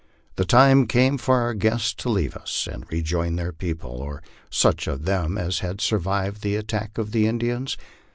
[0.35, 4.87] The time came for our guests to leave .us, and rejoin their people, or such
[4.87, 7.77] of them as had survived the attack of the Indians.